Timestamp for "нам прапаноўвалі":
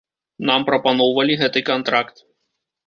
0.49-1.39